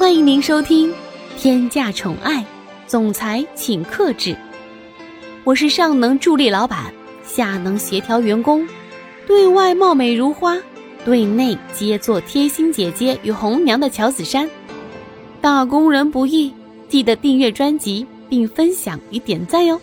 [0.00, 0.90] 欢迎您收听
[1.36, 2.42] 《天价宠爱
[2.86, 4.30] 总裁请克制》，
[5.44, 6.90] 我是上能助力老板，
[7.22, 8.66] 下能协调员工，
[9.26, 10.56] 对外貌美如花，
[11.04, 14.48] 对内皆做贴心姐姐与红娘的乔子珊。
[15.42, 16.54] 打工人不易，
[16.88, 19.78] 记得订阅专辑并分享与点赞哟。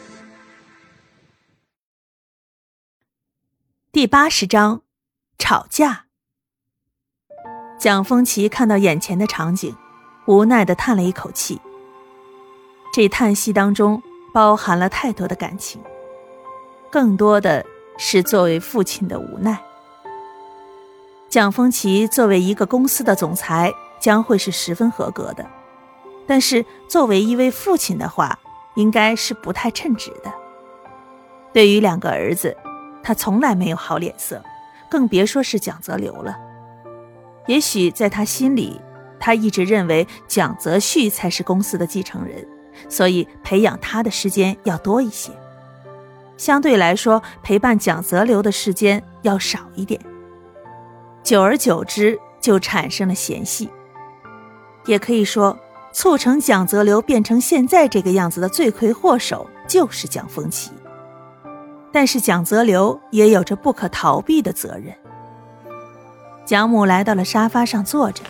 [3.92, 4.82] 第八十章，
[5.38, 6.06] 吵架。
[7.80, 9.76] 蒋风奇看到眼前的场景，
[10.28, 11.60] 无奈的叹了一口气。
[12.94, 14.02] 这叹息当中
[14.34, 15.82] 包含了太多的感情，
[16.92, 17.66] 更多的
[17.98, 19.60] 是作为父亲的无奈。
[21.28, 25.46] 蒋风奇作为一个公司的总裁，将会是十分合格的，
[26.28, 28.38] 但是作为一位父亲的话，
[28.76, 30.32] 应该是不太称职的。
[31.52, 32.56] 对于两个儿子。
[33.04, 34.44] 他从来没有好脸色，
[34.90, 36.38] 更别说是蒋泽流了。
[37.46, 38.82] 也许在他心里，
[39.20, 42.48] 他一直认为蒋泽旭才是公司的继承人，
[42.90, 45.32] 所以培养他的时间要多一些。
[46.38, 50.00] 相对来说，陪伴蒋泽流的时间要少一点。
[51.24, 53.70] 久而久之，就产生了嫌隙。
[54.86, 55.58] 也可以说，
[55.92, 60.72] 促成蒋泽流变成现在这个样子的罪魁祸首就是蒋风奇。
[61.92, 64.94] 但是蒋泽流也有着不可逃避的责任。
[66.46, 68.24] 蒋母来到了沙发上坐着，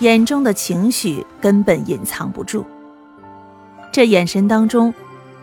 [0.00, 2.64] 眼中的情绪根本隐藏不住，
[3.92, 4.92] 这眼神当中，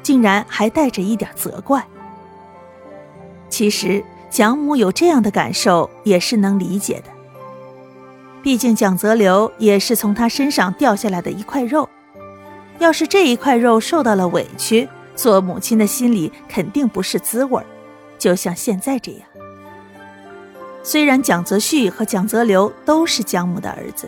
[0.04, 1.86] 竟然还带着一点责怪。
[3.50, 7.12] 其实蒋母有这样的感受也是能理解的，
[8.42, 11.88] 毕竟蒋泽流也是从他身上掉下来的一块肉，
[12.80, 14.88] 要是这一块肉受到了委屈。
[15.16, 17.60] 做母亲的心里肯定不是滋味，
[18.20, 19.22] 就像现在这样。
[20.84, 24.08] 虽然蒋泽旭和蒋泽流都是蒋母的儿子，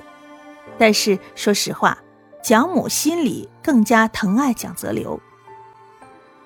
[0.80, 2.00] 但是说实话，
[2.42, 5.22] 蒋母心里更加疼爱蒋泽流，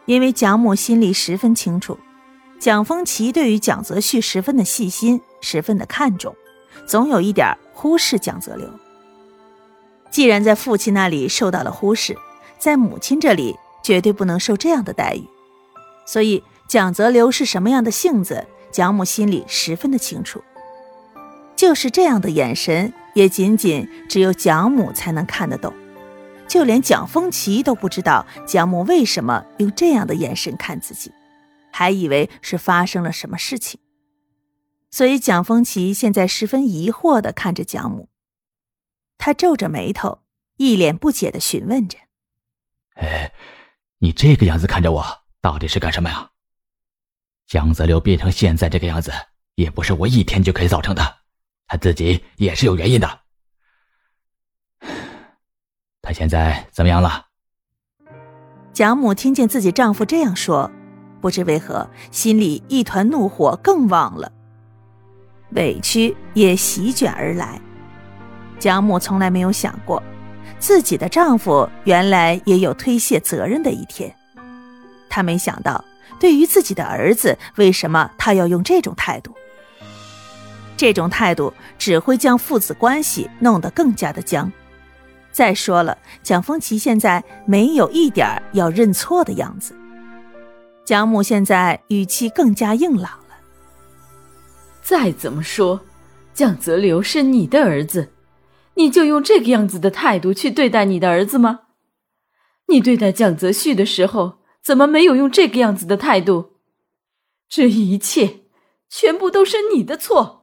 [0.05, 1.97] 因为蒋母心里十分清楚，
[2.59, 6.35] 蒋风奇对于蒋泽旭十分的细心，十分的看重，
[6.85, 8.69] 总有一点忽视蒋泽流。
[10.11, 12.17] 既然在父亲那里受到了忽视，
[12.57, 13.55] 在母亲这里。
[13.85, 15.27] 绝对不能受这样的待遇，
[16.05, 20.41] 所以蒋泽流是什么样的性子，蒋母心里十分的清楚。
[21.63, 25.73] 就是这样的眼神，也仅仅只有蒋母才能看得懂，
[26.45, 31.09] 就连蒋风奇都不知道蒋母为什么用这样的眼神看自己，
[31.71, 33.79] 还以为是发生了什么事情。
[34.91, 38.09] 所以蒋风奇现在十分疑惑的看着蒋母，
[39.17, 40.19] 他皱着眉头，
[40.57, 41.97] 一脸不解的询问着
[42.99, 43.31] ：“哎。”
[43.99, 45.05] 你这个样子看着我，
[45.39, 46.31] 到底是干什么呀？
[47.47, 49.13] 江泽流变成现在这个样子，
[49.55, 51.19] 也不是我一天就可以造成的，
[51.73, 53.19] 他自己也是有原因的。
[56.03, 57.25] 他现在怎么样了？
[58.71, 60.69] 蒋母听见自己丈夫这样说，
[61.19, 64.31] 不知为何，心里一团怒火更旺了，
[65.53, 67.59] 委屈也席卷而来。
[68.59, 70.01] 蒋母从来没有想过。
[70.59, 74.15] 自己的丈夫原来也有推卸责任的一天，
[75.09, 75.83] 她没想到，
[76.19, 79.35] 对于自己的儿子，为什么他要用这种态度？
[80.83, 84.51] 这种态度只会将父子关系弄得更加的僵。
[85.31, 89.73] 再说了，蒋风奇现在没有一点要认错的样子。
[90.83, 93.35] 蒋母现在语气更加硬朗了。
[94.81, 95.79] 再怎么说，
[96.33, 98.11] 蒋泽流是你的儿子。
[98.73, 101.61] 你就用这个样子的态度去对待你的儿子吗？
[102.67, 106.57] 你对待蒋泽旭的时候，怎么没有用这个样子的态度？
[107.47, 108.41] 这一切
[108.89, 110.42] 全部都是你的错。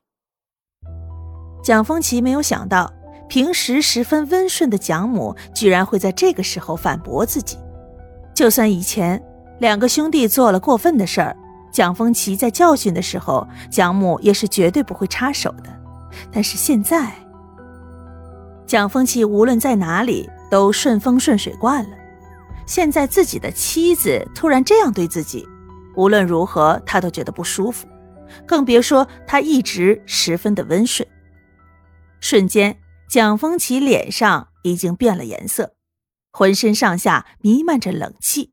[1.63, 2.93] 蒋风奇没有想到，
[3.29, 7.59] 平时十分温顺的蒋母，居然会在这个时候反驳自己。
[8.35, 9.23] 就算以前
[9.59, 11.37] 两个兄弟做了过分的事儿，
[11.71, 15.65] 蒋风奇在教训的时候，蒋母也是绝对不会插手的。
[16.33, 17.13] 但是现在。
[18.67, 21.91] 蒋风奇无论在哪里都顺风顺水惯了，
[22.67, 25.47] 现在自己的妻子突然这样对自己，
[25.97, 27.87] 无论如何他都觉得不舒服，
[28.47, 31.07] 更别说他一直十分的温顺。
[32.21, 32.79] 瞬间，
[33.09, 35.75] 蒋风奇脸上已经变了颜色，
[36.31, 38.53] 浑身上下弥漫着冷气。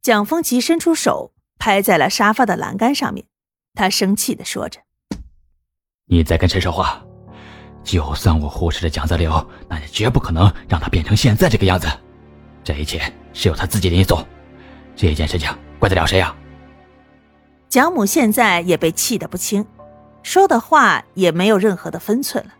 [0.00, 3.26] 蒋风奇伸出手拍在了沙发的栏杆上面，
[3.74, 4.80] 他生气的说着
[6.06, 7.04] ：“你在跟谁说话？”
[7.84, 11.88] 就算我忽视了蒋泽流，那也绝不可能让他变成现在这个样子。
[12.62, 13.00] 这一切
[13.32, 14.18] 是有他自己的因素，
[14.94, 15.48] 这件事情
[15.78, 16.34] 怪得了谁呀？
[17.68, 19.64] 蒋母现在也被气得不轻，
[20.28, 22.50] 说的话也没有任何的分寸了。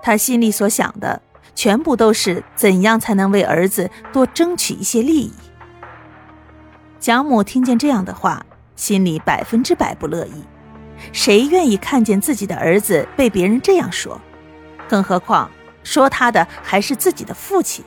[0.00, 1.20] 他心里所想的
[1.56, 5.32] 全部都是怎样才能为儿子多争取一些利益。
[7.00, 8.46] 蒋母听见这样的话，
[8.76, 10.44] 心里百分之百不乐意。
[11.12, 14.20] 谁愿意看见自己的儿子被别人这样说？
[14.88, 15.50] 更何况
[15.82, 17.84] 说他的还是自己的父亲。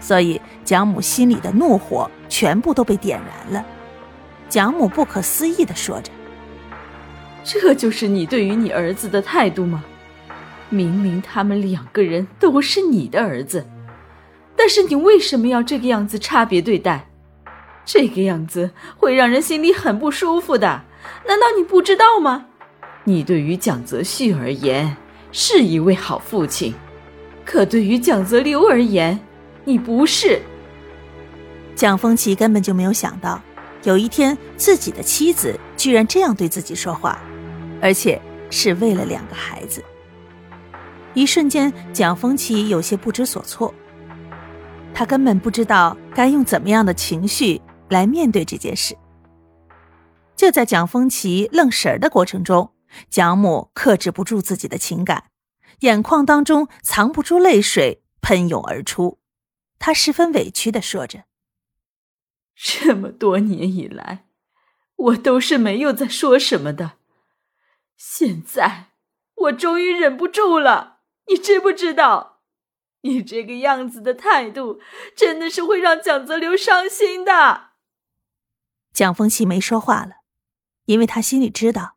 [0.00, 3.66] 所以蒋母心里的怒火全部都被点燃了。
[4.50, 6.12] 蒋母不可思议地说着
[7.44, 9.84] ：“这就是你对于你儿子的态度吗？
[10.70, 13.66] 明明他们两个人都是你的儿子，
[14.56, 17.06] 但是你为什么要这个样子差别对待？
[17.84, 20.84] 这个样子会让人心里很不舒服的。
[21.26, 22.46] 难道你不知道吗？
[23.04, 24.96] 你对于蒋泽旭而言
[25.30, 26.74] 是一位好父亲，
[27.44, 29.20] 可对于蒋泽流而言，
[29.64, 30.40] 你不是。”
[31.76, 33.40] 蒋丰奇根本就没有想到。
[33.82, 37.20] 有一天，自己的妻子居然这样对自己说话，
[37.80, 39.84] 而且是为了两个孩子。
[41.14, 43.72] 一瞬间，蒋风奇有些不知所措，
[44.92, 48.96] 他根本不知道该用怎么样的情绪来面对这件事。
[50.34, 52.72] 就在蒋风奇愣神儿的过程中，
[53.08, 55.30] 蒋母克制不住自己的情感，
[55.80, 59.18] 眼眶当中藏不住泪水喷涌而出，
[59.78, 61.24] 她十分委屈的说着。
[62.56, 64.24] 这么多年以来，
[64.96, 66.94] 我都是没有在说什么的。
[67.96, 68.92] 现在
[69.34, 72.42] 我终于忍不住了，你知不知道？
[73.02, 74.80] 你这个样子的态度，
[75.14, 77.72] 真的是会让蒋泽流伤心的。
[78.92, 80.16] 蒋风奇没说话了，
[80.86, 81.96] 因为他心里知道，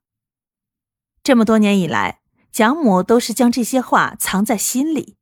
[1.23, 2.21] 这么多年以来，
[2.51, 5.15] 蒋母都是将这些话藏在心里。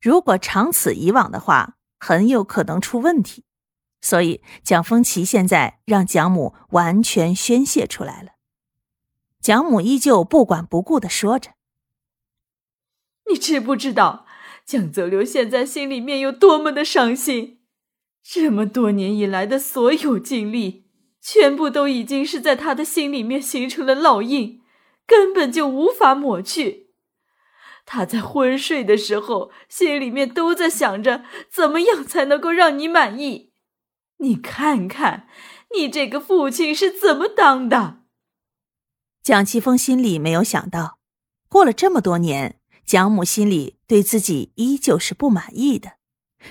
[0.00, 3.44] 如果长此以往的话，很有可能出问题。
[4.00, 8.37] 所以，蒋风奇现在让蒋母完全宣泄出来了。
[9.40, 11.52] 蒋母依旧不管不顾的说着
[13.30, 14.26] ：“你知不知道，
[14.64, 17.60] 蒋泽流现在心里面有多么的伤心？
[18.22, 20.86] 这么多年以来的所有经历，
[21.20, 24.60] 全部都已经是在他的心里面形成了烙印，
[25.06, 26.90] 根本就无法抹去。
[27.86, 33.52] 他在昏睡的时候，心里面都在想着怎么样才能够让你满意。”
[34.20, 35.28] 你看看，
[35.74, 38.02] 你这个父亲是怎么当的？
[39.22, 40.98] 蒋奇峰心里没有想到，
[41.48, 45.92] 过了这么多年，蒋母心里对自己依旧是不满意的，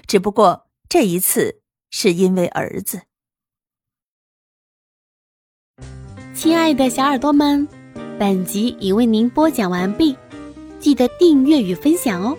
[0.05, 3.01] 只不过这一次是因为儿子。
[6.35, 7.67] 亲爱的小耳朵们，
[8.19, 10.15] 本集已为您播讲完毕，
[10.79, 12.37] 记得订阅与分享哦，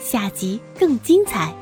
[0.00, 1.54] 下集更精彩。